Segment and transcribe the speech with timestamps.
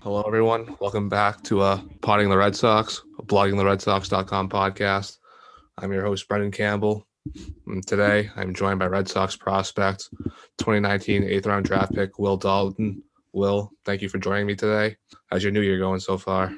[0.00, 0.76] Hello, everyone.
[0.80, 5.18] Welcome back to uh, Potting the Red Sox, a bloggingtheredsox.com podcast.
[5.76, 7.06] I'm your host, Brendan Campbell.
[7.66, 10.08] And today, I'm joined by Red Sox prospect,
[10.56, 13.02] 2019 eighth round draft pick, Will Dalton.
[13.34, 14.96] Will, thank you for joining me today.
[15.26, 16.50] How's your new year going so far?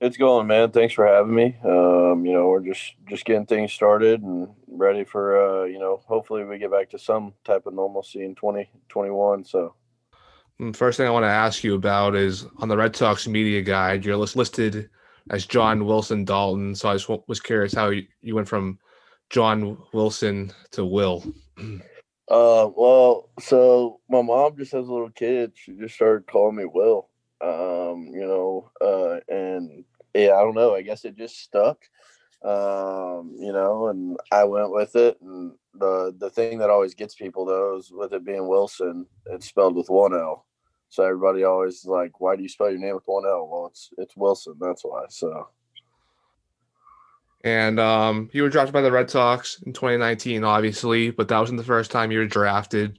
[0.00, 0.70] It's going, man.
[0.70, 1.58] Thanks for having me.
[1.62, 6.00] Um, you know, we're just just getting things started and ready for uh, you know,
[6.06, 9.44] hopefully we get back to some type of normalcy in 2021.
[9.44, 9.74] so
[10.58, 13.60] mm, First thing I want to ask you about is on the Red Sox media
[13.60, 14.88] guide, you're listed
[15.28, 16.74] as John Wilson Dalton.
[16.74, 18.78] So I just was curious how you, you went from
[19.28, 21.22] John Wilson to Will.
[22.30, 25.52] Uh, well, so my mom just has a little kid.
[25.56, 27.09] She just started calling me Will.
[27.90, 30.74] Um, you know, uh, and yeah, I don't know.
[30.74, 31.84] I guess it just stuck.
[32.42, 35.20] Um, you know, and I went with it.
[35.20, 39.46] And the the thing that always gets people though is with it being Wilson, it's
[39.46, 40.46] spelled with one L.
[40.88, 43.48] So everybody always like, why do you spell your name with one L?
[43.50, 44.54] Well, it's it's Wilson.
[44.60, 45.04] That's why.
[45.08, 45.48] So.
[47.42, 51.56] And um, you were drafted by the Red Sox in 2019, obviously, but that wasn't
[51.56, 52.98] the first time you were drafted.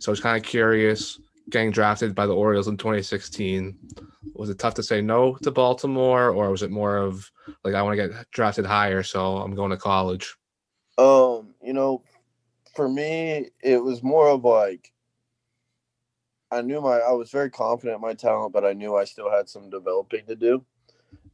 [0.00, 3.76] So I was kind of curious getting drafted by the Orioles in 2016.
[4.34, 7.30] Was it tough to say no to Baltimore, or was it more of
[7.64, 10.34] like I want to get drafted higher, so I'm going to college?
[10.98, 12.02] Um, you know,
[12.74, 14.92] for me, it was more of like
[16.50, 19.30] I knew my I was very confident in my talent, but I knew I still
[19.30, 20.64] had some developing to do.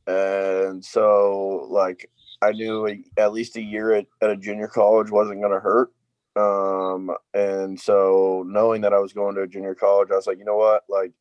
[0.07, 5.41] And so like I knew at least a year at, at a junior college wasn't
[5.41, 5.93] going to hurt.
[6.35, 10.39] Um, and so knowing that I was going to a junior college, I was like,
[10.39, 11.13] you know what, like,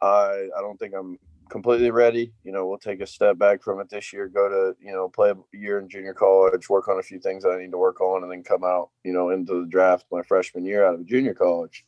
[0.00, 2.32] I I don't think I'm completely ready.
[2.44, 5.08] You know, we'll take a step back from it this year, go to you know
[5.08, 7.78] play a year in junior college, work on a few things that I need to
[7.78, 10.94] work on, and then come out you know into the draft my freshman year out
[10.94, 11.84] of junior college.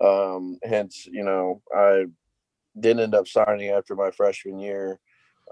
[0.00, 2.06] Um, hence, you know, I
[2.78, 5.00] didn't end up signing after my freshman year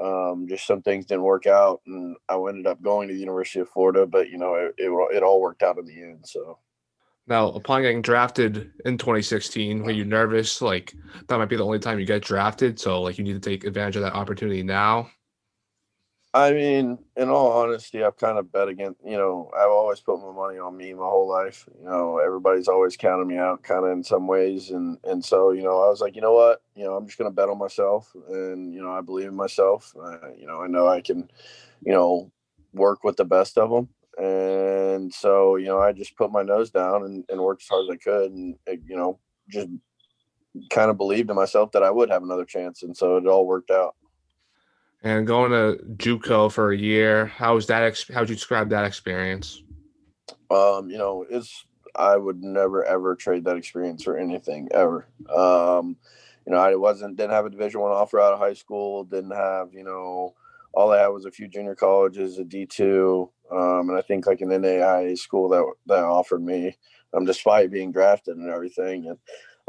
[0.03, 3.61] um, just some things didn't work out, and I ended up going to the University
[3.61, 4.07] of Florida.
[4.07, 6.27] But you know, it, it, it all worked out in the end.
[6.27, 6.59] So
[7.27, 10.61] now, upon getting drafted in 2016, were you nervous?
[10.61, 10.95] Like
[11.29, 13.65] that might be the only time you get drafted, so like you need to take
[13.65, 15.09] advantage of that opportunity now.
[16.35, 20.19] I mean, in all honesty, I've kind of bet against, you know, I've always put
[20.21, 21.69] my money on me my whole life.
[21.79, 24.71] You know, everybody's always counted me out kind of in some ways.
[24.71, 27.19] And, and so, you know, I was like, you know what, you know, I'm just
[27.19, 29.95] going to bet on myself and, you know, I believe in myself.
[29.97, 31.31] Uh, you know, I know I can,
[31.83, 32.33] you know,
[32.73, 33.89] work with the best of them.
[34.19, 37.85] And so, you know, I just put my nose down and, and worked as hard
[37.85, 39.69] as I could and, you know, just
[40.71, 42.83] kind of believed in myself that I would have another chance.
[42.83, 43.95] And so it all worked out
[45.05, 47.27] and going to JUCO for a year.
[47.27, 48.05] How was that?
[48.13, 49.63] How would you describe that experience?
[50.51, 55.07] Um, you know, it's I would never ever trade that experience for anything ever.
[55.33, 55.97] Um,
[56.47, 59.05] you know, I wasn't didn't have a Division One offer out of high school.
[59.05, 60.35] Didn't have you know,
[60.73, 64.27] all I had was a few junior colleges, a D two, um, and I think
[64.27, 66.77] like an NAIA school that that offered me,
[67.13, 69.07] um, despite being drafted and everything.
[69.07, 69.19] And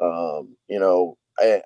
[0.02, 1.62] um, you know, I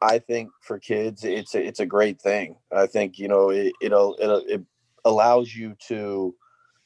[0.00, 2.56] I think for kids, it's a, it's a great thing.
[2.72, 4.62] I think you know it it'll, it'll it
[5.04, 6.34] allows you to,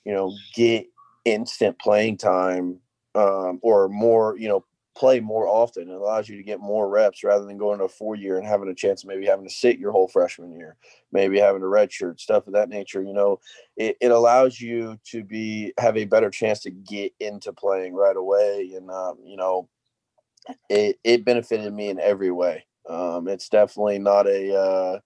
[0.04, 0.86] you know, get
[1.24, 2.78] instant playing time
[3.14, 4.64] um, or more, you know,
[4.94, 5.88] play more often.
[5.88, 8.46] It allows you to get more reps rather than going to a four year and
[8.46, 10.76] having a chance maybe having to sit your whole freshman year,
[11.12, 13.02] maybe having a red shirt, stuff of that nature.
[13.02, 13.40] You know,
[13.76, 18.16] it, it allows you to be have a better chance to get into playing right
[18.16, 18.72] away.
[18.76, 19.68] And um, you know,
[20.68, 22.66] it, it benefited me in every way.
[22.88, 24.98] Um, it's definitely not a uh,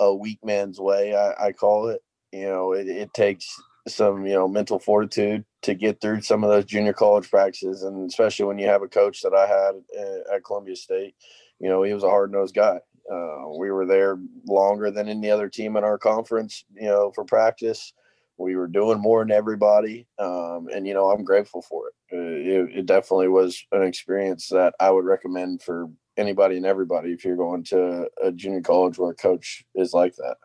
[0.00, 1.14] a weak man's way.
[1.14, 2.02] I, I call it.
[2.32, 6.50] You know, it, it takes some you know mental fortitude to get through some of
[6.50, 10.36] those junior college practices, and especially when you have a coach that I had uh,
[10.36, 11.14] at Columbia State.
[11.60, 12.80] You know, he was a hard nosed guy.
[13.12, 16.64] Uh, we were there longer than any other team in our conference.
[16.74, 17.92] You know, for practice
[18.38, 21.94] we were doing more than everybody um, and you know i'm grateful for it.
[22.12, 22.78] Uh, it.
[22.78, 27.36] it definitely was an experience that i would recommend for anybody and everybody if you're
[27.36, 30.36] going to a junior college where a coach is like that.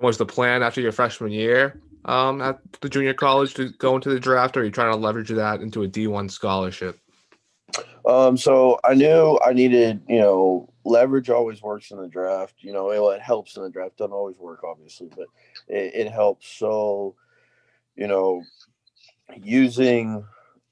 [0.00, 4.10] Was the plan after your freshman year um, at the junior college to go into
[4.10, 6.98] the draft, or are you trying to leverage that into a D1 scholarship?
[8.06, 12.54] Um, so I knew I needed, you know, leverage always works in the draft.
[12.60, 13.98] You know, it, it helps in the draft.
[13.98, 15.26] Doesn't always work, obviously, but
[15.68, 16.48] it, it helps.
[16.48, 17.14] So,
[17.96, 18.42] you know,
[19.36, 20.24] using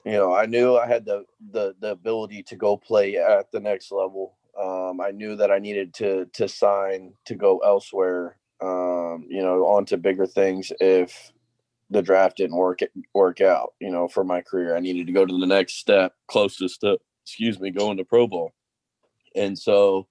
[0.07, 3.61] you know, I knew I had the the the ability to go play at the
[3.61, 4.37] next level.
[4.61, 8.39] Um, I knew that I needed to to sign to go elsewhere.
[8.63, 11.33] Um, you know, onto bigger things if
[11.91, 12.81] the draft didn't work
[13.15, 13.75] work out.
[13.81, 16.99] You know, for my career, I needed to go to the next step, closest to
[17.25, 18.53] excuse me, going to pro ball.
[19.35, 20.07] and so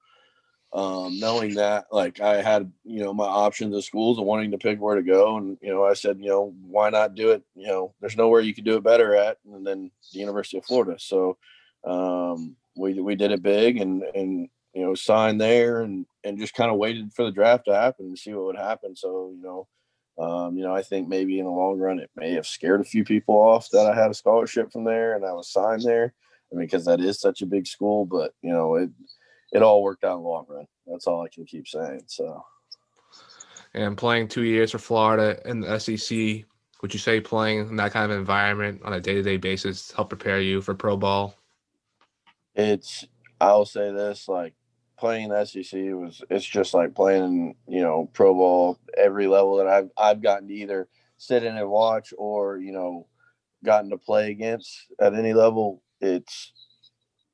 [0.76, 4.58] um, knowing that like I had, you know, my options of schools and wanting to
[4.58, 5.38] pick where to go.
[5.38, 7.44] And, you know, I said, you know, why not do it?
[7.56, 10.66] You know, there's nowhere you could do it better at and then the University of
[10.66, 10.98] Florida.
[11.00, 11.38] So
[11.86, 16.54] um, we, we did it big and, and, you know, signed there and, and just
[16.54, 18.98] kind of waited for the draft to happen and see what would happen.
[18.98, 19.68] So, you know,
[20.22, 22.86] um, you know, I think maybe in the long run, it may have scared a
[22.86, 26.14] few people off that I had a scholarship from there and I was signed there.
[26.52, 28.90] I mean, because that is such a big school, but you know, it,
[29.52, 30.66] it all worked out in the long run.
[30.88, 32.04] That's all I can keep saying.
[32.08, 32.44] So,
[33.74, 36.46] and playing two years for Florida in the SEC,
[36.82, 39.92] would you say playing in that kind of environment on a day to day basis
[39.92, 41.36] help prepare you for pro ball?
[42.54, 43.06] It's,
[43.42, 44.54] I'll say this like
[44.98, 49.68] playing the SEC was, it's just like playing, you know, pro ball every level that
[49.68, 50.88] I've, I've gotten to either
[51.18, 53.08] sit in and watch or, you know,
[53.64, 55.82] gotten to play against at any level.
[56.00, 56.54] It's,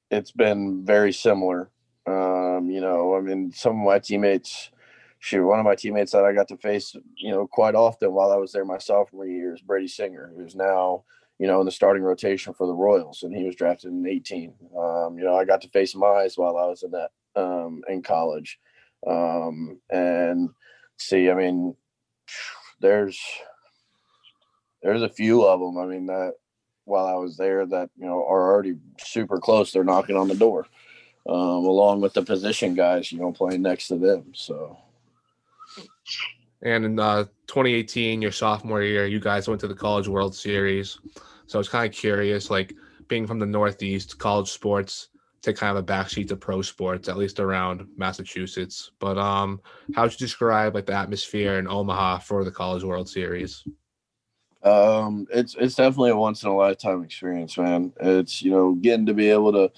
[0.10, 1.72] it's been very similar
[2.08, 4.72] um, you know, I mean, some of my teammates,
[5.20, 8.32] shoot, one of my teammates that I got to face, you know, quite often while
[8.32, 11.04] I was there my sophomore year is Brady Singer, who's now,
[11.38, 14.54] you know, in the starting rotation for the Royals, and he was drafted in 18.
[14.78, 18.02] Um, you know, I got to face Mize while I was in that um, in
[18.02, 18.60] college,
[19.08, 20.50] um, and
[20.98, 21.76] see, I mean,
[22.80, 23.20] there's
[24.84, 25.78] there's a few of them.
[25.78, 26.34] I mean, that
[26.86, 29.72] while I was there, that you know are already super close.
[29.72, 30.68] They're knocking on the door
[31.28, 34.32] um, along with the position guys, you know, playing next to them.
[34.34, 34.78] So.
[36.64, 41.00] And in uh, 2018, your sophomore year, you guys went to the College World Series.
[41.48, 42.76] So I was kind of curious, like
[43.08, 45.10] being from the Northeast, college sports
[45.42, 48.92] take kind of a backseat to pro sports, at least around Massachusetts.
[49.00, 49.60] But um,
[49.96, 53.64] how would you describe like the atmosphere in Omaha for the College World Series?
[54.64, 57.92] Um, it's it's definitely a once in a lifetime experience, man.
[58.00, 59.72] It's you know getting to be able to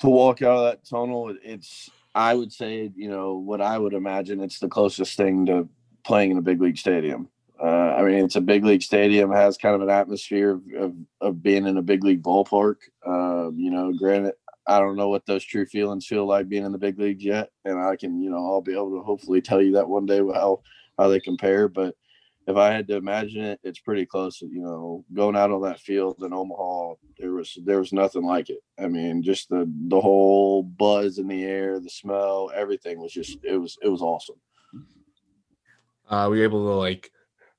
[0.00, 3.94] to walk out of that tunnel, it's I would say, you know, what I would
[3.94, 5.68] imagine it's the closest thing to
[6.04, 7.28] playing in a big league stadium.
[7.62, 10.94] Uh, I mean, it's a big league stadium, has kind of an atmosphere of, of,
[11.20, 12.76] of being in a big league ballpark.
[13.04, 14.34] Um, you know, granted,
[14.66, 17.50] I don't know what those true feelings feel like being in the big leagues yet,
[17.64, 20.18] and I can, you know, I'll be able to hopefully tell you that one day
[20.18, 20.60] how
[20.98, 21.68] how they compare.
[21.68, 21.96] But
[22.48, 24.40] if I had to imagine it, it's pretty close.
[24.40, 28.48] You know, going out on that field in Omaha, there was there was nothing like
[28.48, 28.60] it.
[28.78, 33.38] I mean, just the the whole buzz in the air, the smell, everything was just
[33.44, 34.40] it was it was awesome.
[36.08, 37.12] Uh, were you able to like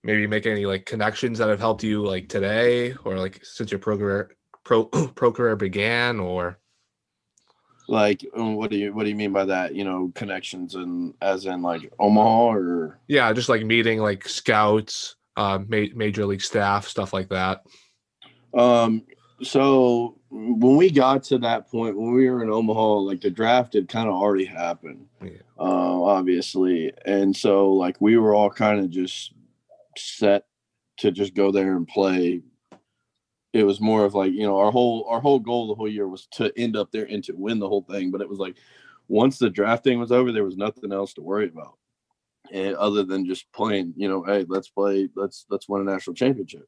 [0.03, 3.79] maybe make any like connections that have helped you like today or like since your
[3.79, 4.31] pro career
[4.63, 6.57] pro pro career began or
[7.89, 9.73] like um, what do you what do you mean by that?
[9.75, 12.99] You know connections and as in like omaha or?
[13.07, 17.63] Yeah just like meeting like scouts uh ma- major league staff stuff like that.
[18.53, 19.03] Um
[19.41, 23.73] so when we got to that point when we were in omaha like the draft
[23.73, 25.31] had kind of already happened yeah.
[25.57, 26.93] uh, obviously.
[27.05, 29.33] And so like we were all kind of just
[29.97, 30.45] set
[30.97, 32.41] to just go there and play
[33.53, 36.07] it was more of like you know our whole our whole goal the whole year
[36.07, 38.55] was to end up there and to win the whole thing but it was like
[39.07, 41.77] once the drafting was over there was nothing else to worry about
[42.51, 46.15] and other than just playing you know hey let's play let's let's win a national
[46.15, 46.67] championship.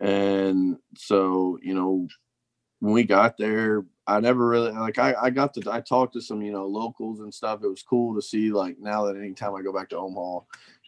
[0.00, 2.08] And so you know
[2.80, 6.22] when we got there i never really like i, I got to i talked to
[6.22, 7.60] some you know locals and stuff.
[7.62, 10.40] It was cool to see like now that anytime i go back to omaha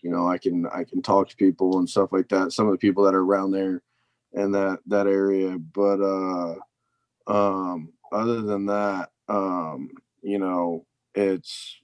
[0.02, 2.52] you know i can i can talk to people and stuff like that.
[2.52, 3.82] Some of the people that are around there
[4.32, 5.58] in that that area.
[5.58, 6.54] But uh,
[7.26, 9.90] um, other than that, um,
[10.22, 11.78] you know, it's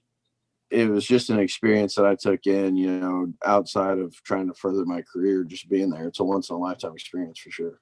[0.71, 4.53] it was just an experience that I took in, you know, outside of trying to
[4.53, 6.07] further my career, just being there.
[6.07, 7.79] It's a once in a lifetime experience for sure.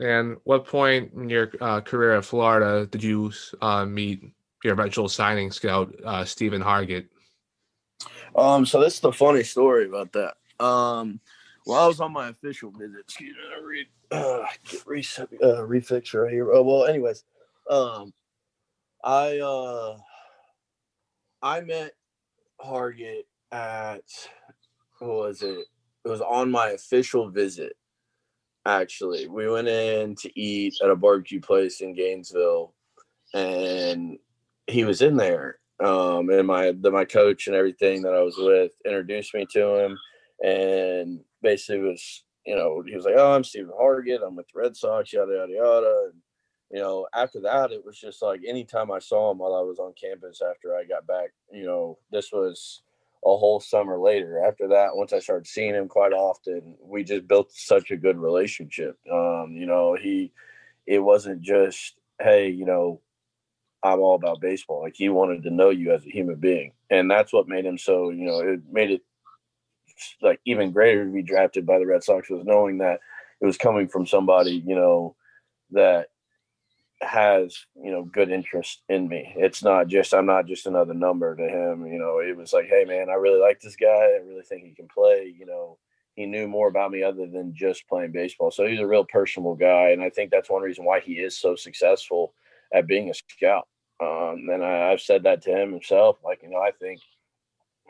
[0.00, 4.22] And what point in your uh, career at Florida did you uh, meet
[4.64, 7.06] your eventual signing scout, uh, Stephen Hargett?
[8.34, 10.64] Um, so this is the funny story about that.
[10.64, 11.20] Um,
[11.66, 13.00] well, I was on my official visit.
[13.00, 15.04] Excuse me, I read, uh, get re-
[15.42, 16.52] uh, refix right here.
[16.52, 17.24] Oh, well, anyways,
[17.70, 18.12] um,
[19.02, 19.96] I uh,
[21.42, 21.92] I met
[22.60, 24.02] Hargett at
[24.98, 25.66] what was it?
[26.04, 27.74] It was on my official visit.
[28.66, 32.74] Actually, we went in to eat at a barbecue place in Gainesville,
[33.34, 34.18] and
[34.66, 35.58] he was in there.
[35.82, 39.84] Um, and my the, my coach and everything that I was with introduced me to
[39.84, 39.98] him,
[40.42, 44.26] and basically was, you know, he was like, "Oh, I'm Stephen Hargett.
[44.26, 46.20] I'm with the Red Sox, yada yada yada." And
[46.72, 49.78] you know, after that, it was just like anytime I saw him while I was
[49.78, 52.82] on campus after I got back, you know, this was
[53.24, 54.44] a whole summer later.
[54.44, 58.18] After that, once I started seeing him quite often, we just built such a good
[58.18, 58.98] relationship.
[59.10, 60.32] Um, you know, he,
[60.86, 63.00] it wasn't just, hey, you know,
[63.82, 64.82] I'm all about baseball.
[64.82, 66.72] Like he wanted to know you as a human being.
[66.90, 69.02] And that's what made him so, you know, it made it
[70.22, 73.00] like even greater to be drafted by the Red Sox was knowing that
[73.40, 75.16] it was coming from somebody, you know,
[75.70, 76.08] that
[77.00, 79.34] has you know good interest in me.
[79.36, 82.18] It's not just i'm not just another number to him you know.
[82.18, 83.86] It was like hey man i really like this guy.
[83.88, 85.78] I really think he can play you know.
[86.14, 88.52] He knew more about me other than just playing baseball.
[88.52, 91.38] So he's a real personable guy and i think that's one reason why he is
[91.38, 92.34] so successful
[92.72, 93.68] at being a scout.
[94.00, 97.00] Um, and I, have said that to him himself like you know i think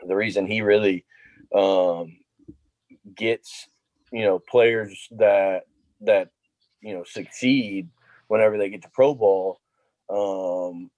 [0.07, 1.05] the reason he really
[1.53, 2.17] um,
[3.15, 3.67] gets
[4.11, 5.63] you know players that
[6.01, 6.29] that
[6.81, 7.89] you know succeed
[8.27, 9.59] whenever they get to pro ball
[10.09, 10.89] um,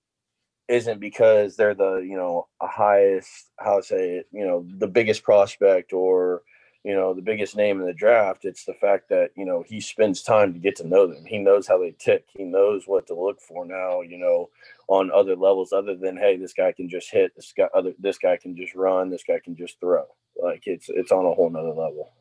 [0.68, 5.24] isn't because they're the you know highest how to say it you know the biggest
[5.24, 6.42] prospect or
[6.84, 8.46] you know the biggest name in the draft.
[8.46, 11.26] It's the fact that you know he spends time to get to know them.
[11.26, 12.26] He knows how they tick.
[12.30, 14.50] He knows what to look for now you know
[14.88, 17.36] on other levels other than hey this guy can just hit.
[17.36, 19.10] This guy other this guy can just run.
[19.10, 20.06] This guy can just throw
[20.42, 22.14] like it's it's on a whole nother level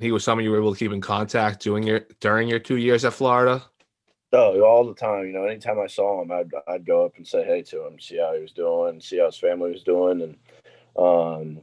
[0.00, 2.76] he was someone you were able to keep in contact doing your during your two
[2.76, 3.62] years at florida
[4.30, 5.24] Oh, all the time.
[5.26, 7.98] You know, anytime I saw him, I'd I'd go up and say hey to him,
[7.98, 10.36] see how he was doing, see how his family was doing, and
[10.98, 11.62] um,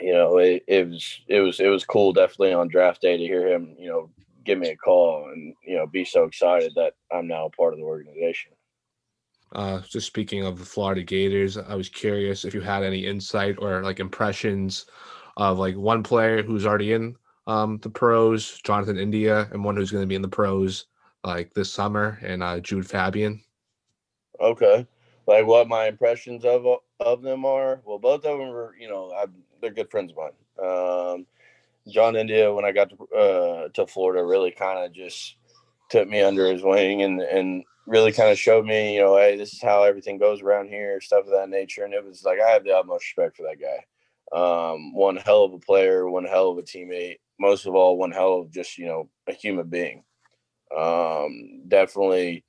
[0.00, 3.24] you know, it, it was it was it was cool, definitely on draft day to
[3.24, 4.10] hear him, you know,
[4.44, 7.72] give me a call and you know be so excited that I'm now a part
[7.74, 8.52] of the organization.
[9.52, 13.56] Uh, just speaking of the Florida Gators, I was curious if you had any insight
[13.58, 14.86] or like impressions
[15.36, 19.90] of like one player who's already in um, the pros, Jonathan India, and one who's
[19.90, 20.86] going to be in the pros
[21.24, 23.42] like this summer and uh, Jud Fabian.
[24.40, 24.86] Okay,
[25.26, 26.66] like what my impressions of
[27.00, 27.80] of them are.
[27.84, 29.26] Well, both of them are you know I,
[29.60, 30.32] they're good friends of mine.
[30.58, 31.26] Um,
[31.88, 35.36] John India, when I got to uh, to Florida, really kind of just
[35.88, 39.36] took me under his wing and and really kind of showed me, you know, hey,
[39.36, 41.84] this is how everything goes around here, stuff of that nature.
[41.84, 43.84] And it was like I have the utmost respect for that guy.
[44.32, 47.18] Um, one hell of a player, one hell of a teammate.
[47.38, 50.02] Most of all, one hell of just you know a human being.
[50.76, 52.44] Um, definitely,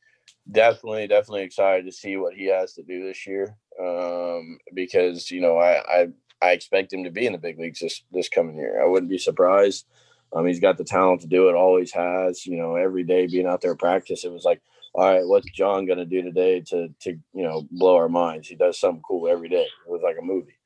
[0.51, 3.55] definitely, definitely excited to see what he has to do this year.
[3.79, 6.07] Um, because you know, I, I
[6.41, 8.81] I expect him to be in the big leagues this this coming year.
[8.81, 9.85] I wouldn't be surprised.
[10.33, 11.55] Um, he's got the talent to do it.
[11.55, 12.45] Always has.
[12.45, 14.61] You know, every day being out there practice, it was like,
[14.97, 18.47] all right, what's John going to do today to to you know blow our minds?
[18.47, 19.61] He does something cool every day.
[19.61, 20.57] It was like a movie.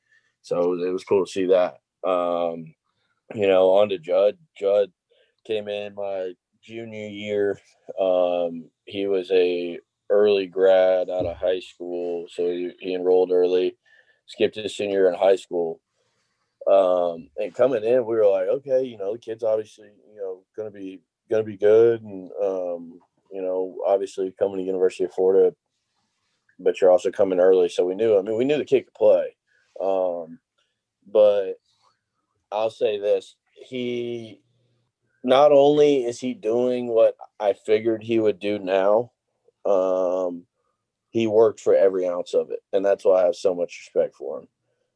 [0.41, 1.79] So it was cool to see that.
[2.09, 2.73] Um,
[3.35, 4.37] you know, on to Jud.
[4.57, 4.89] Jud
[5.45, 6.31] came in my
[6.63, 7.59] junior year.
[7.99, 13.75] Um, he was a early grad out of high school, so he, he enrolled early.
[14.27, 15.81] Skipped his senior in high school.
[16.71, 20.43] Um, and coming in, we were like, okay, you know, the kid's obviously, you know,
[20.55, 22.99] gonna be gonna be good, and um,
[23.31, 25.55] you know, obviously coming to University of Florida,
[26.59, 28.17] but you're also coming early, so we knew.
[28.17, 29.35] I mean, we knew the kid could play,
[29.81, 30.39] um,
[31.11, 31.53] but
[32.51, 34.41] I'll say this: he
[35.23, 39.11] not only is he doing what I figured he would do now,
[39.65, 40.45] um,
[41.09, 44.15] he worked for every ounce of it, and that's why I have so much respect
[44.15, 44.47] for him.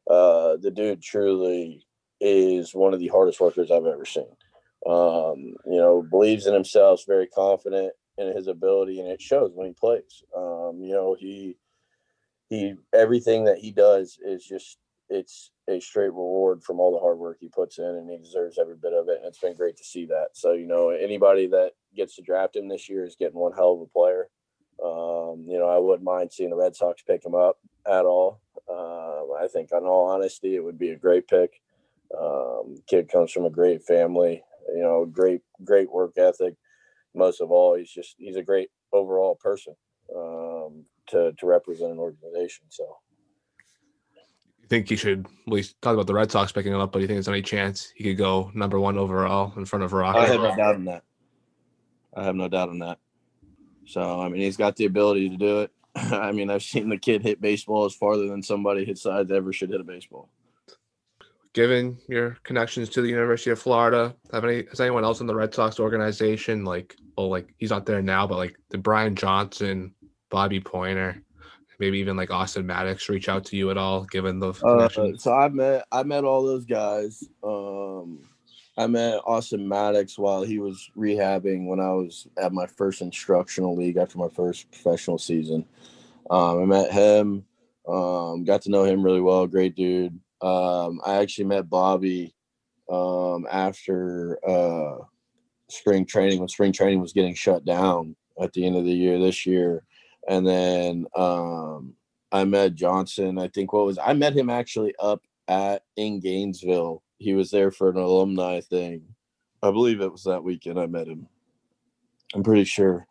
[0.08, 1.86] Uh, the dude truly
[2.20, 4.28] is one of the hardest workers I've ever seen.
[4.86, 9.66] Um, you know, believes in himself, very confident in his ability, and it shows when
[9.66, 10.22] he plays.
[10.36, 11.56] Um, you know, he
[12.48, 17.18] he everything that he does is just it's a straight reward from all the hard
[17.18, 19.18] work he puts in, and he deserves every bit of it.
[19.18, 20.28] And it's been great to see that.
[20.32, 23.74] So you know, anybody that gets to draft him this year is getting one hell
[23.74, 24.28] of a player.
[24.82, 28.40] Um, you know, I wouldn't mind seeing the Red Sox pick him up at all.
[28.68, 31.60] Uh, I think, in all honesty, it would be a great pick.
[32.18, 34.42] Um, kid comes from a great family.
[34.74, 36.54] You know, great great work ethic.
[37.16, 39.74] Most of all, he's just he's a great overall person
[40.14, 42.66] um, to to represent an organization.
[42.68, 42.84] So
[44.60, 45.26] you think he should?
[45.46, 47.28] Well, he's talked about the Red Sox picking him up, but do you think there's
[47.28, 50.18] any chance he could go number one overall in front of Rocker?
[50.18, 51.04] I have no doubt in that.
[52.16, 52.98] I have no doubt in that.
[53.86, 55.70] So I mean, he's got the ability to do it.
[55.94, 59.70] I mean, I've seen the kid hit baseballs farther than somebody his size ever should
[59.70, 60.28] hit a baseball.
[61.56, 65.34] Given your connections to the University of Florida, have any has anyone else in the
[65.34, 69.94] Red Sox organization like oh like he's not there now, but like the Brian Johnson,
[70.28, 71.22] Bobby Poyner,
[71.78, 75.32] maybe even like Austin Maddox reach out to you at all, given the uh, so
[75.32, 77.24] I met I met all those guys.
[77.42, 78.20] Um,
[78.76, 83.74] I met Austin Maddox while he was rehabbing when I was at my first instructional
[83.74, 85.64] league after my first professional season.
[86.28, 87.46] Um, I met him,
[87.88, 89.46] um, got to know him really well.
[89.46, 90.20] Great dude.
[90.42, 92.34] Um, I actually met Bobby
[92.90, 94.98] um, after uh,
[95.68, 99.18] spring training when spring training was getting shut down at the end of the year
[99.18, 99.82] this year,
[100.28, 101.94] and then um,
[102.32, 103.38] I met Johnson.
[103.38, 107.02] I think what was I met him actually up at in Gainesville.
[107.18, 109.02] He was there for an alumni thing.
[109.62, 111.26] I believe it was that weekend I met him.
[112.34, 113.06] I'm pretty sure.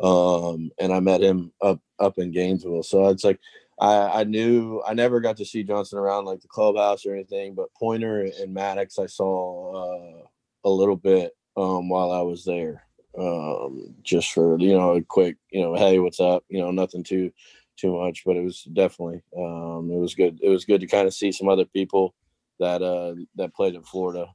[0.00, 2.84] Um, and I met him up up in Gainesville.
[2.84, 3.40] So it's like
[3.80, 7.54] I, I knew I never got to see Johnson around like the clubhouse or anything,
[7.54, 10.22] but Poyner and Maddox I saw uh,
[10.64, 12.82] a little bit um, while I was there,
[13.18, 17.04] um, just for you know a quick you know hey what's up you know nothing
[17.04, 17.32] too
[17.76, 20.38] too much, but it was definitely um, it was good.
[20.42, 22.14] It was good to kind of see some other people
[22.58, 24.26] that uh, that played in Florida.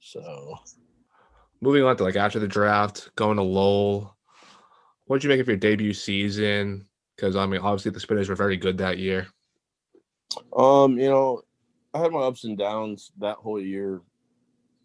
[0.00, 0.58] So
[1.60, 4.16] moving on to like after the draft, going to Lowell.
[5.06, 6.86] What did you make of your debut season?
[7.16, 9.28] Because I mean, obviously the Spinners were very good that year.
[10.56, 11.42] Um, you know,
[11.92, 14.02] I had my ups and downs that whole year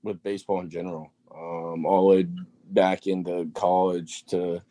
[0.03, 1.12] with baseball in general.
[1.33, 2.27] Um, all the way
[2.71, 4.62] back into college to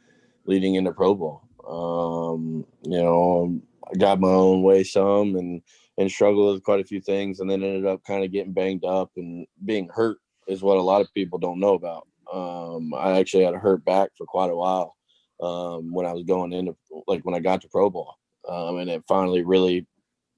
[0.47, 1.43] leading into pro ball.
[1.67, 3.61] Um, you know,
[3.91, 5.63] I got my own way some and
[5.99, 8.85] and struggled with quite a few things, and then ended up kind of getting banged
[8.85, 12.07] up and being hurt is what a lot of people don't know about.
[12.33, 14.97] Um, I actually had a hurt back for quite a while
[15.41, 16.77] um, when I was going into
[17.07, 18.17] like when I got to pro ball,
[18.49, 19.87] um, and it finally really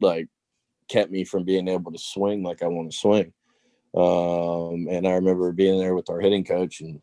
[0.00, 0.28] like
[0.88, 3.33] kept me from being able to swing like I want to swing.
[3.95, 7.00] Um, and I remember being there with our hitting coach and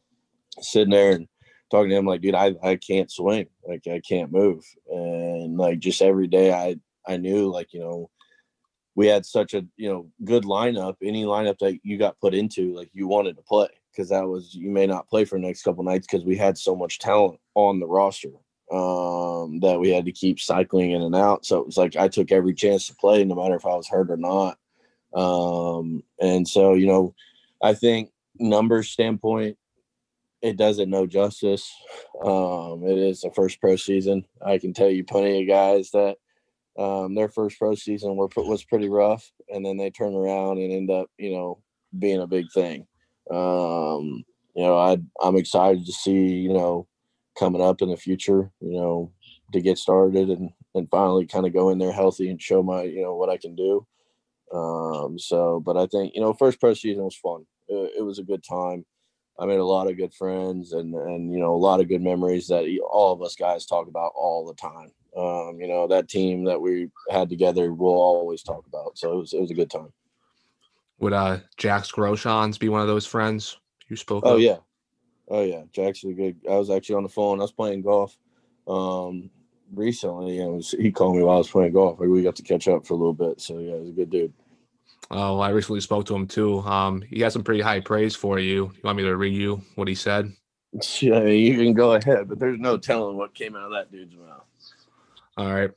[0.62, 1.28] sitting there and
[1.70, 5.80] talking to him like, dude, I, I can't swing, like I can't move, and like
[5.80, 6.78] just every day I
[7.08, 8.10] I knew like you know
[8.96, 10.96] we had such a you know good lineup.
[11.02, 14.54] Any lineup that you got put into, like you wanted to play because that was
[14.54, 17.40] you may not play for the next couple nights because we had so much talent
[17.56, 18.30] on the roster
[18.72, 21.46] um, that we had to keep cycling in and out.
[21.46, 23.88] So it was like I took every chance to play, no matter if I was
[23.88, 24.60] hurt or not.
[25.16, 27.16] Um, and so you know,
[27.62, 29.58] I think numbers standpoint,
[30.44, 31.74] it does it no justice.
[32.24, 34.26] Um, it is the first pro season.
[34.46, 36.18] I can tell you plenty of guys that
[36.78, 40.72] um, their first pro season were was pretty rough, and then they turn around and
[40.72, 41.64] end up, you know,
[41.98, 42.86] being a big thing.
[43.32, 44.24] Um,
[44.56, 46.88] you know, I I'm excited to see, you know,
[47.38, 49.12] coming up in the future, you know,
[49.54, 52.84] to get started and and finally kind of go in there healthy and show my,
[52.84, 53.86] you know, what I can do.
[54.54, 57.46] Um, so, but I think you know, first pro season was fun.
[57.68, 58.86] It, it was a good time.
[59.40, 62.02] I made a lot of good friends and and you know a lot of good
[62.02, 64.92] memories that all of us guys talk about all the time.
[65.16, 68.98] Um, you know that team that we had together, we'll always talk about.
[68.98, 69.94] So it was it was a good time.
[71.00, 73.58] Would uh Jaxx Groshans be one of those friends
[73.88, 74.24] you spoke?
[74.26, 74.42] Oh of?
[74.42, 74.58] yeah,
[75.30, 75.64] oh yeah.
[75.74, 76.38] Jaxx's a good.
[76.50, 77.40] I was actually on the phone.
[77.40, 78.18] I was playing golf
[78.68, 79.30] um,
[79.74, 82.00] recently, and was, he called me while I was playing golf.
[82.00, 83.42] Like We got to catch up for a little bit.
[83.42, 84.34] So yeah, he's a good dude.
[85.10, 86.60] Oh, I recently spoke to him too.
[86.60, 88.72] Um, he has some pretty high praise for you.
[88.74, 90.32] You want me to read you what he said?
[91.00, 94.14] Yeah, you can go ahead, but there's no telling what came out of that dude's
[94.16, 94.44] mouth.
[95.38, 95.72] All right.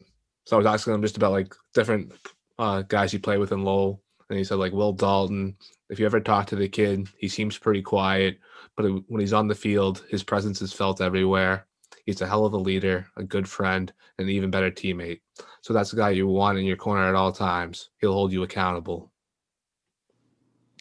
[0.44, 2.12] So I was asking him just about like different
[2.58, 5.56] uh, guys you play with in Lowell, and he said like Will Dalton.
[5.90, 8.38] If you ever talk to the kid, he seems pretty quiet,
[8.76, 11.66] but when he's on the field, his presence is felt everywhere.
[12.06, 15.20] He's a hell of a leader, a good friend, and an even better teammate.
[15.60, 17.90] So that's the guy you want in your corner at all times.
[18.00, 19.10] He'll hold you accountable.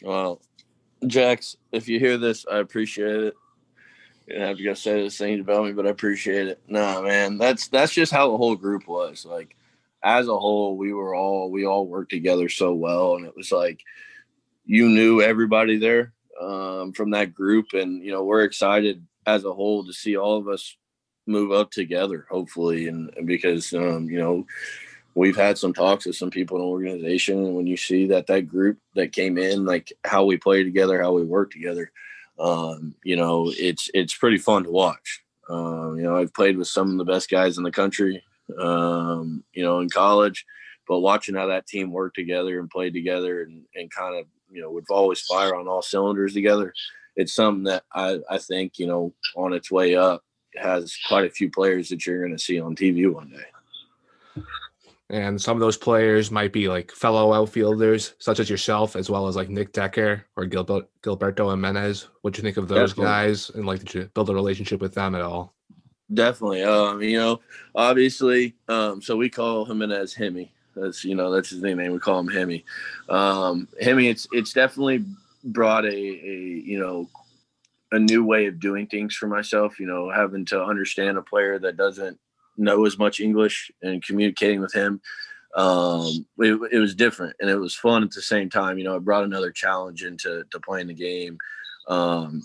[0.02, 0.40] Well,
[1.04, 3.34] Jaxx, if you hear this, I appreciate it.
[4.26, 6.60] You don't have to go say this thing about me, but I appreciate it.
[6.68, 9.26] Nah, man, that's that's just how the whole group was.
[9.26, 9.56] Like,
[10.02, 13.52] as a whole, we were all we all worked together so well, and it was
[13.52, 13.82] like
[14.64, 19.52] you knew everybody there um, from that group, and you know we're excited as a
[19.52, 20.76] whole to see all of us
[21.26, 24.46] move up together, hopefully, and, because um, you know
[25.14, 28.26] we've had some talks with some people in the organization and when you see that
[28.28, 31.90] that group that came in like how we play together how we work together
[32.38, 35.22] um, you know it's it's pretty fun to watch.
[35.48, 38.22] Um, you know i've played with some of the best guys in the country
[38.58, 40.44] um, you know in college
[40.88, 44.60] but watching how that team worked together and played together and, and kind of you
[44.60, 46.72] know would always fire on all cylinders together
[47.16, 50.22] it's something that i i think you know on its way up
[50.56, 53.44] has quite a few players that you're going to see on tv one day
[55.10, 59.26] and some of those players might be like fellow outfielders, such as yourself, as well
[59.26, 62.06] as like Nick Decker or Gilberto, Gilberto Jimenez.
[62.22, 63.10] What do you think of those Definitely.
[63.10, 65.56] guys, and like did you build a relationship with them at all?
[66.12, 66.62] Definitely.
[66.64, 67.40] Um, you know,
[67.74, 70.52] obviously, um, so we call Jimenez Hemi.
[70.74, 71.76] That's you know that's his name.
[71.78, 72.64] We call him Hemi.
[73.08, 75.04] Um, Hemi, it's it's definitely
[75.44, 77.08] brought a a you know
[77.92, 79.78] a new way of doing things for myself.
[79.78, 82.18] You know, having to understand a player that doesn't
[82.56, 85.00] know as much English and communicating with him.
[85.56, 88.78] um, it, it was different and it was fun at the same time.
[88.78, 91.38] You know, it brought another challenge into to playing the game.
[91.88, 92.42] Um,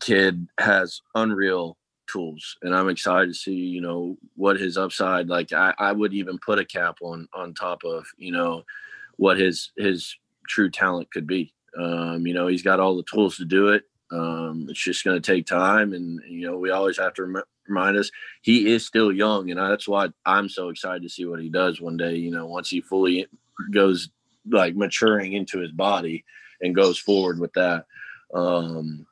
[0.00, 5.52] kid has unreal tools and i'm excited to see you know what his upside like
[5.52, 8.62] i, I would even put a cap on on top of you know
[9.16, 10.16] what his his
[10.48, 11.52] true talent could be.
[11.78, 13.84] Um you know he's got all the tools to do it.
[14.10, 17.44] Um it's just going to take time and you know we always have to rem-
[17.66, 18.10] remind us
[18.42, 21.80] he is still young and that's why i'm so excited to see what he does
[21.80, 23.26] one day you know once he fully
[23.72, 24.08] goes
[24.48, 26.24] like maturing into his body
[26.60, 27.86] and goes forward with that.
[28.32, 29.06] Um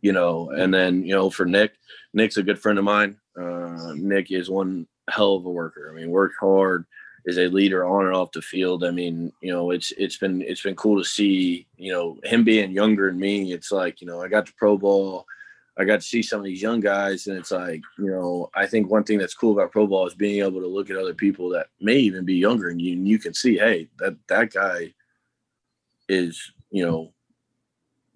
[0.00, 1.72] you know and then you know for nick
[2.12, 3.16] nick's a good friend of mine.
[3.36, 5.90] Uh nick is one hell of a worker.
[5.90, 6.84] I mean worked hard
[7.24, 8.84] is a leader on and off the field.
[8.84, 12.44] I mean you know it's it's been it's been cool to see you know him
[12.44, 13.52] being younger than me.
[13.52, 15.26] It's like you know i got the pro ball,
[15.78, 18.66] I got to see some of these young guys, and it's like, you know, I
[18.66, 21.14] think one thing that's cool about pro ball is being able to look at other
[21.14, 24.52] people that may even be younger than you, and you can see, hey, that that
[24.52, 24.92] guy
[26.08, 27.12] is, you know,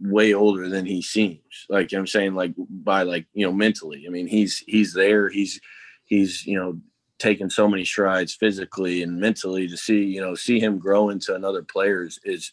[0.01, 1.67] way older than he seems.
[1.69, 4.05] Like I'm saying, like by like you know mentally.
[4.07, 5.29] I mean, he's he's there.
[5.29, 5.61] He's
[6.05, 6.79] he's you know
[7.19, 11.35] taking so many strides physically and mentally to see you know see him grow into
[11.35, 12.53] another player is, is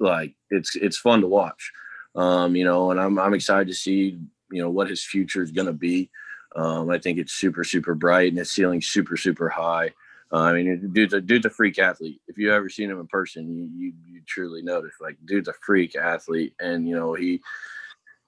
[0.00, 1.72] like it's it's fun to watch.
[2.14, 4.18] Um, you know, and I'm I'm excited to see
[4.50, 6.10] you know what his future is going to be.
[6.54, 9.92] Um, I think it's super super bright and his ceiling super super high.
[10.32, 12.20] Uh, I mean, dude's a dude's a freak athlete.
[12.26, 15.54] If you ever seen him in person, you you, you truly notice like dude's a
[15.64, 17.40] freak athlete, and you know he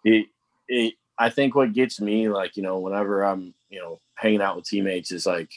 [0.03, 0.27] he
[0.69, 0.97] he.
[1.17, 4.67] I think what gets me like you know whenever I'm you know hanging out with
[4.67, 5.51] teammates is like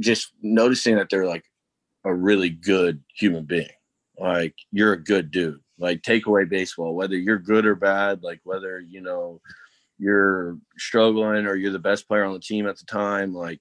[0.00, 1.44] just noticing that they're like
[2.04, 3.68] a really good human being.
[4.18, 5.60] Like you're a good dude.
[5.78, 9.40] Like take away baseball, whether you're good or bad, like whether you know
[9.98, 13.60] you're struggling or you're the best player on the team at the time, like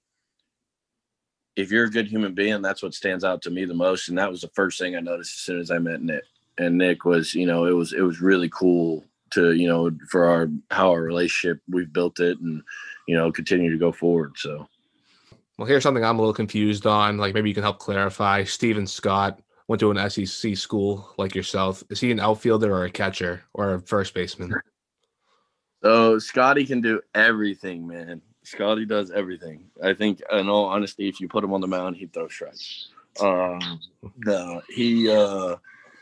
[1.56, 4.10] if you're a good human being, that's what stands out to me the most.
[4.10, 6.24] And that was the first thing I noticed as soon as I met Nick.
[6.58, 10.26] And Nick was, you know, it was it was really cool to, you know, for
[10.26, 12.62] our how our relationship we've built it and,
[13.08, 14.34] you know, continue to go forward.
[14.38, 14.68] So
[15.58, 17.18] well, here's something I'm a little confused on.
[17.18, 18.44] Like maybe you can help clarify.
[18.44, 21.84] Stephen Scott went to an SEC school like yourself.
[21.90, 24.54] Is he an outfielder or a catcher or a first baseman?
[25.84, 28.22] So Scotty can do everything, man.
[28.44, 29.66] Scotty does everything.
[29.82, 32.90] I think, in all honesty, if you put him on the mound, he'd throw strikes.
[33.20, 33.80] Um,
[34.18, 35.10] no, he.
[35.10, 35.56] Uh,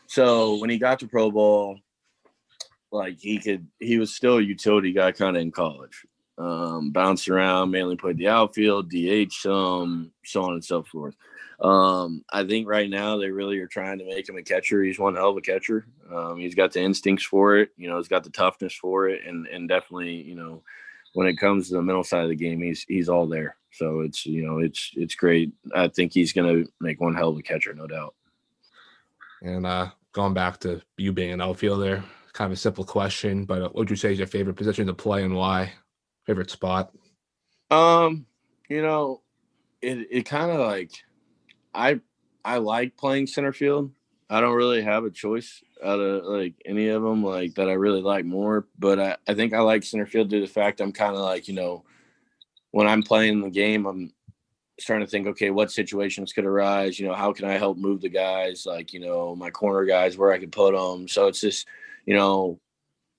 [0.08, 1.80] so when he got to pro ball,
[2.91, 6.06] like he could, he was still a utility guy, kind of in college.
[6.38, 11.15] Um, bounced around, mainly played the outfield, DH, some, so on and so forth.
[11.60, 14.82] Um, I think right now they really are trying to make him a catcher.
[14.82, 15.86] He's one hell of a catcher.
[16.12, 17.69] Um, he's got the instincts for it.
[17.77, 20.63] You know, he's got the toughness for it, and and definitely, you know,
[21.13, 23.56] when it comes to the mental side of the game, he's he's all there.
[23.74, 25.52] So it's you know it's it's great.
[25.76, 28.15] I think he's going to make one hell of a catcher, no doubt.
[29.41, 33.62] And uh, going back to you being an outfielder, kind of a simple question, but
[33.62, 35.74] what would you say is your favorite position to play and why?
[36.26, 36.93] Favorite spot?
[37.71, 38.26] Um,
[38.69, 39.21] you know,
[39.82, 40.91] it it kind of like
[41.74, 42.00] I
[42.43, 43.91] I like playing center field.
[44.30, 47.73] I don't really have a choice out of like any of them like that I
[47.73, 48.67] really like more.
[48.77, 51.21] But I, I think I like center field due to the fact I'm kind of
[51.21, 51.83] like, you know,
[52.71, 54.13] when I'm playing the game, I'm
[54.79, 56.99] starting to think, okay, what situations could arise?
[56.99, 58.65] You know, how can I help move the guys?
[58.65, 61.07] Like, you know, my corner guys, where I could put them.
[61.07, 61.67] So it's just,
[62.05, 62.59] you know,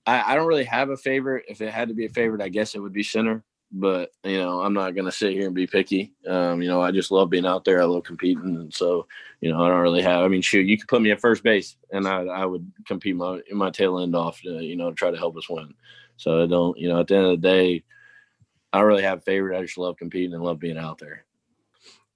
[0.05, 1.45] I, I don't really have a favorite.
[1.47, 3.43] If it had to be a favorite, I guess it would be center
[3.73, 6.13] but you know i'm not going to sit here and be picky.
[6.27, 7.81] Um, you know i just love being out there.
[7.81, 8.55] I love competing.
[8.55, 9.07] And so
[9.41, 11.43] you know i don't really have i mean shoot you could put me at first
[11.43, 15.11] base and i, I would compete my my tail end off to, you know try
[15.11, 15.73] to help us win.
[16.17, 17.83] So i don't you know at the end of the day
[18.71, 21.25] i really have favorite i just love competing and love being out there.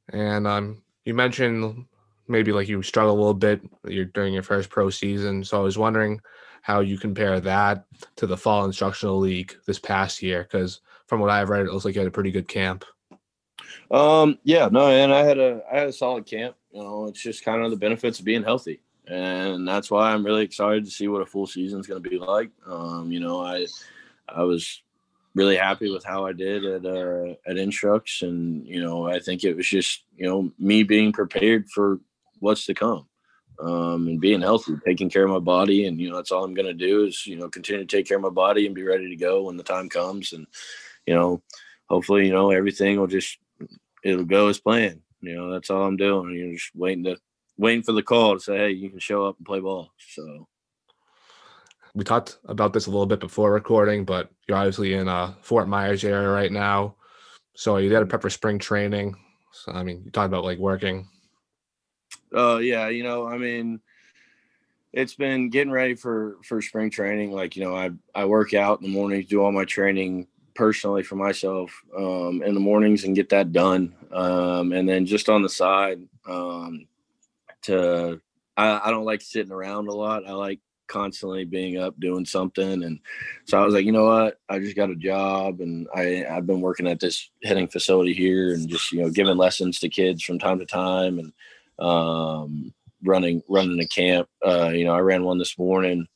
[0.10, 1.86] And um you mentioned
[2.28, 5.44] maybe like you struggle a little bit you're during your first pro season.
[5.44, 6.22] So i was wondering
[6.62, 7.86] how you compare that
[8.18, 11.86] to the fall instructional league this past year because from what I've read, it looks
[11.86, 12.86] like you had a pretty good camp.
[13.90, 16.56] Um, yeah, no, and I had a I had a solid camp.
[16.72, 20.26] You know, it's just kind of the benefits of being healthy, and that's why I'm
[20.26, 22.52] really excited to see what a full season is going to be like.
[22.66, 23.66] Um, you know, I
[24.28, 24.82] I was
[25.36, 29.44] really happy with how I did at uh, at Instructs, and you know, I think
[29.44, 32.00] it was just you know me being prepared for
[32.40, 33.08] what's to come.
[33.60, 36.54] Um, and being healthy, taking care of my body, and you know that's all I'm
[36.54, 38.84] going to do is you know continue to take care of my body and be
[38.84, 40.34] ready to go when the time comes.
[40.34, 40.46] And
[41.08, 41.42] you know,
[41.90, 43.40] hopefully, you know, everything will just
[44.04, 45.02] it'll go as planned.
[45.22, 46.36] You know, that's all I'm doing.
[46.36, 47.18] You're just waiting to
[47.58, 49.92] waiting for the call to say, hey, you can show up and play ball.
[50.10, 50.48] So
[51.96, 55.68] we talked about this a little bit before recording, but you're obviously in uh Fort
[55.68, 56.96] Myers area right now.
[57.56, 59.16] So you got to prep for spring training.
[59.52, 61.08] So I mean, you talked about like working
[62.36, 63.80] Uh, yeah, you know, I mean,
[64.94, 67.32] it's been getting ready for for spring training.
[67.32, 71.04] Like, you know, I I work out in the mornings, do all my training personally
[71.04, 73.96] for myself um, in the mornings and get that done.
[74.12, 76.88] Um, and then just on the side, um,
[77.62, 78.20] to
[78.58, 80.28] I, I don't like sitting around a lot.
[80.28, 82.84] I like constantly being up doing something.
[82.84, 83.00] And
[83.46, 84.40] so I was like, you know what?
[84.50, 88.54] I just got a job and I, I've been working at this hitting facility here
[88.54, 91.34] and just, you know, giving lessons to kids from time to time and
[91.80, 94.28] um, running, running a camp.
[94.44, 96.08] Uh, you know, I ran one this morning.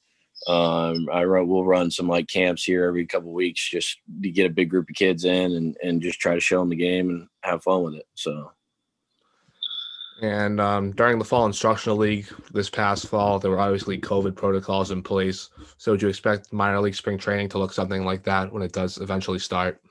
[0.48, 4.48] Um, I run, we'll run some like camps here every couple weeks just to get
[4.50, 7.10] a big group of kids in and, and just try to show them the game
[7.10, 8.08] and have fun with it.
[8.16, 8.52] So,
[10.22, 14.92] and um, during the fall instructional league this past fall, there were obviously COVID protocols
[14.92, 15.50] in place.
[15.78, 18.72] So, would you expect minor league spring training to look something like that when it
[18.72, 19.82] does eventually start?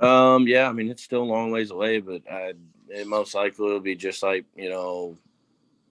[0.00, 2.52] Um, yeah, I mean it's still a long ways away, but I,
[2.88, 5.16] it most likely will be just like you know,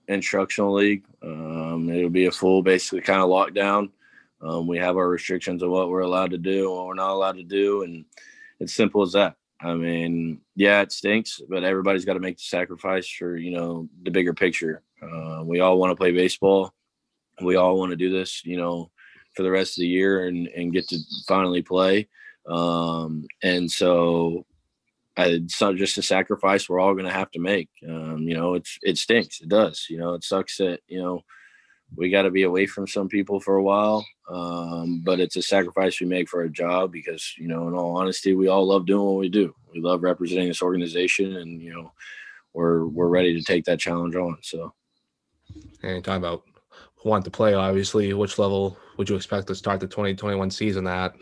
[0.08, 1.04] instructional league.
[1.22, 3.90] Um, it'll be a full, basically kind of lockdown.
[4.42, 7.38] Um, we have our restrictions of what we're allowed to do, what we're not allowed
[7.38, 8.06] to do, and
[8.60, 9.36] it's simple as that.
[9.60, 13.90] I mean, yeah, it stinks, but everybody's got to make the sacrifice for you know
[14.04, 14.84] the bigger picture.
[15.02, 16.74] Uh, we all want to play baseball.
[17.42, 18.92] We all want to do this, you know,
[19.36, 22.08] for the rest of the year and and get to finally play.
[22.48, 24.46] Um, and so,
[25.18, 27.70] it's not just a sacrifice we're all going to have to make.
[27.88, 29.42] Um, you know, it's it stinks.
[29.42, 29.88] It does.
[29.90, 31.24] You know, it sucks that you know
[31.96, 34.06] we got to be away from some people for a while.
[34.30, 37.98] Um, but it's a sacrifice we make for our job because, you know, in all
[37.98, 39.56] honesty, we all love doing what we do.
[39.74, 41.94] We love representing this organization and, you know,
[42.54, 44.38] we're, we're ready to take that challenge on.
[44.42, 44.74] So,
[45.82, 46.44] and talking about
[47.06, 51.16] want to play, obviously, which level would you expect to start the 2021 season at?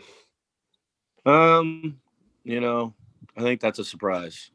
[1.24, 1.98] Um,
[2.42, 2.94] you know,
[3.36, 4.50] I think that's a surprise.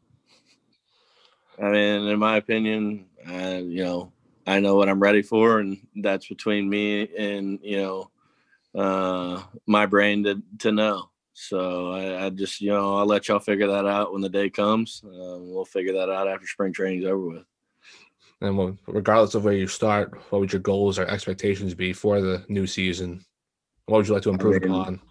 [1.61, 4.11] I mean, in my opinion, uh, you know,
[4.47, 8.11] I know what I'm ready for, and that's between me and you know
[8.75, 11.09] uh, my brain to to know.
[11.33, 14.49] So I, I, just you know I'll let y'all figure that out when the day
[14.49, 15.01] comes.
[15.05, 17.45] Uh, we'll figure that out after spring training's over with.
[18.41, 22.21] And well, regardless of where you start, what would your goals or expectations be for
[22.21, 23.23] the new season?
[23.85, 25.01] What would you like to improve I mean, upon?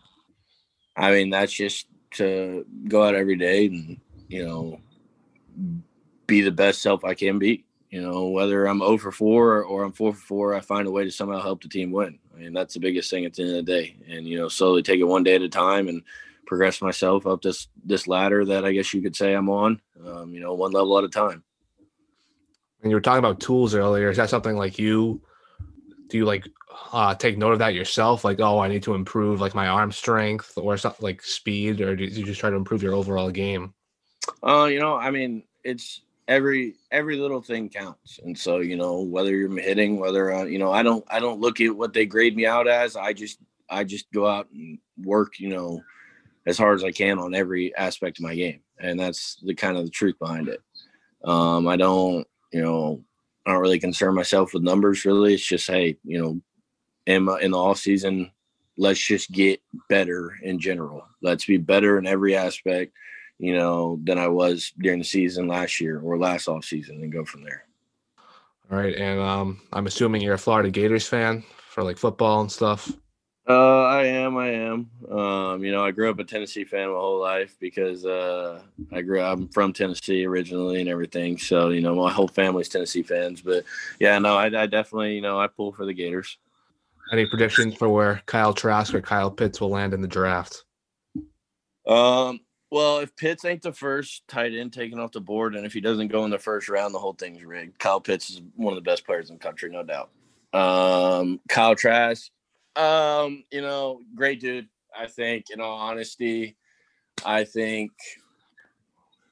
[0.96, 4.81] I mean, that's just to go out every day and you know
[6.27, 7.64] be the best self I can be.
[7.90, 10.92] You know, whether I'm 0 for 4 or I'm 4 for 4, I find a
[10.92, 12.20] way to somehow help the team win.
[12.33, 13.96] I mean, that's the biggest thing at the end of the day.
[14.09, 16.03] And, you know, slowly take it one day at a time and
[16.46, 20.33] progress myself up this this ladder that I guess you could say I'm on, um,
[20.33, 21.42] you know, one level at a time.
[22.83, 24.09] And you were talking about tools earlier.
[24.09, 25.20] Is that something like you
[26.11, 26.46] do you like
[26.92, 28.25] uh, take note of that yourself?
[28.25, 31.96] Like, oh, I need to improve like my arm strength or something like speed, or
[31.96, 33.73] do you just try to improve your overall game?
[34.42, 39.01] Uh, you know, I mean, it's every every little thing counts and so you know
[39.01, 42.07] whether you're hitting whether uh, you know i don't i don't look at what they
[42.07, 45.83] grade me out as i just i just go out and work you know
[46.46, 49.77] as hard as i can on every aspect of my game and that's the kind
[49.77, 50.62] of the truth behind it
[51.25, 53.03] um i don't you know
[53.46, 56.40] i don't really concern myself with numbers really it's just hey you know
[57.07, 58.31] in, in the off season
[58.76, 62.92] let's just get better in general let's be better in every aspect
[63.40, 67.11] you know, than I was during the season last year or last off season and
[67.11, 67.64] go from there.
[68.70, 68.94] All right.
[68.94, 72.92] And um, I'm assuming you're a Florida Gators fan for like football and stuff.
[73.48, 74.37] Uh, I am.
[74.37, 74.90] I am.
[75.11, 78.61] Um, you know, I grew up a Tennessee fan my whole life because uh,
[78.92, 79.20] I grew.
[79.20, 81.38] I'm from Tennessee originally and everything.
[81.38, 83.40] So you know, my whole family's Tennessee fans.
[83.40, 83.64] But
[83.98, 86.38] yeah, no, I, I definitely, you know, I pull for the Gators.
[87.12, 90.64] Any predictions for where Kyle Trask or Kyle Pitts will land in the draft?
[91.87, 95.72] Um, well, if Pitts ain't the first tight end taken off the board, and if
[95.72, 97.79] he doesn't go in the first round, the whole thing's rigged.
[97.81, 100.11] Kyle Pitts is one of the best players in the country, no doubt.
[100.53, 102.31] Um, Kyle Trask,
[102.76, 104.68] um, you know, great dude.
[104.96, 106.56] I think, in all honesty,
[107.24, 107.92] I think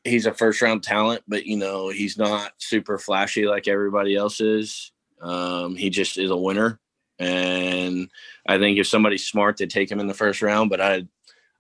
[0.05, 4.41] he's a first round talent, but you know, he's not super flashy like everybody else
[4.41, 4.93] is.
[5.21, 6.79] Um, he just is a winner.
[7.19, 8.09] And
[8.47, 10.71] I think if somebody's smart, they take him in the first round.
[10.71, 11.09] But I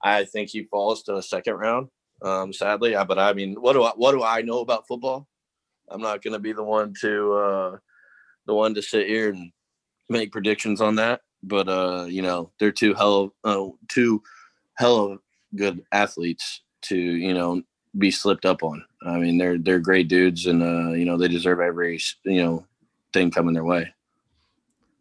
[0.02, 1.88] I think he falls to a second round.
[2.22, 5.26] Um, sadly, I, but I mean, what do I what do I know about football?
[5.90, 7.76] I'm not going to be the one to uh,
[8.46, 9.50] the one to sit here and
[10.08, 11.20] make predictions on that.
[11.42, 14.22] But uh, you know, they're two hell of, uh, two
[14.74, 15.20] hell of
[15.54, 17.62] good athletes to you know
[17.96, 18.84] be slipped up on.
[19.06, 22.66] I mean, they're they're great dudes, and uh, you know they deserve every you know
[23.12, 23.92] thing coming their way.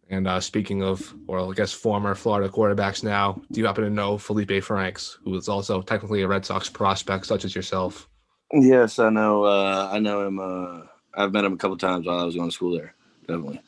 [0.10, 3.90] And uh, speaking of, or I guess former Florida quarterbacks now, do you happen to
[3.90, 8.08] know Felipe Franks, who is also technically a Red Sox prospect, such as yourself?
[8.54, 9.44] Yes, I know.
[9.44, 10.40] Uh, I know him.
[10.40, 12.96] Uh, I've met him a couple times while I was going to school there.
[13.28, 13.62] Definitely.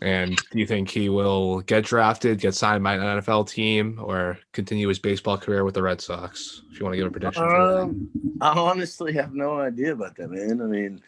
[0.00, 4.38] And do you think he will get drafted, get signed by an NFL team, or
[4.52, 6.62] continue his baseball career with the Red Sox?
[6.70, 8.08] If you want to give a prediction um,
[8.40, 10.62] I honestly have no idea about that, man.
[10.62, 11.02] I mean,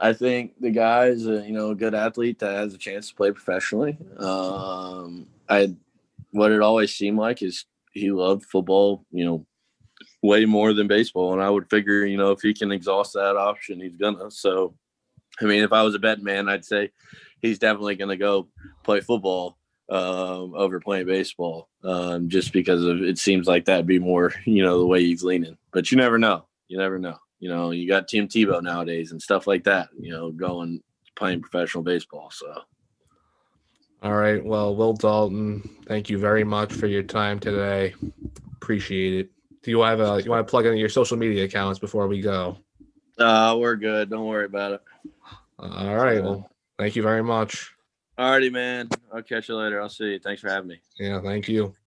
[0.00, 3.14] I think the guy's a you know a good athlete that has a chance to
[3.14, 3.96] play professionally.
[4.18, 5.74] Um, I
[6.32, 9.46] what it always seemed like is he loved football, you know,
[10.20, 13.36] way more than baseball, and I would figure you know if he can exhaust that
[13.36, 14.30] option, he's gonna.
[14.32, 14.74] So,
[15.40, 16.90] I mean, if I was a bet man, I'd say
[17.44, 18.48] he's definitely gonna go
[18.82, 19.58] play football
[19.90, 24.62] um, over playing baseball, um, just because of it seems like that'd be more you
[24.62, 25.56] know the way he's leaning.
[25.72, 26.46] But you never know.
[26.68, 27.18] You never know.
[27.40, 29.88] You know, you got Tim Tebow nowadays and stuff like that.
[29.98, 30.82] You know, going
[31.14, 32.30] playing professional baseball.
[32.30, 32.62] So.
[34.02, 34.44] All right.
[34.44, 37.94] Well, Will Dalton, thank you very much for your time today.
[38.56, 39.30] Appreciate it.
[39.62, 42.20] Do you have a you want to plug in your social media accounts before we
[42.20, 42.58] go?
[43.18, 44.10] Uh, we're good.
[44.10, 44.82] Don't worry about it.
[45.58, 46.22] All right.
[46.22, 47.72] Well, thank you very much.
[48.18, 48.88] Alrighty, man.
[49.12, 49.80] I'll catch you later.
[49.80, 50.18] I'll see you.
[50.20, 50.80] Thanks for having me.
[50.98, 51.74] Yeah, thank you.